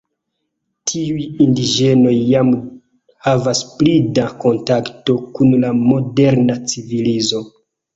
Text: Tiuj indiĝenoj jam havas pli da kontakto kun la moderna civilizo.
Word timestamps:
Tiuj 0.91 1.27
indiĝenoj 1.45 2.15
jam 2.31 2.51
havas 3.29 3.63
pli 3.77 3.95
da 4.21 4.27
kontakto 4.47 5.21
kun 5.39 5.59
la 5.65 5.75
moderna 5.87 6.63
civilizo. 6.77 7.49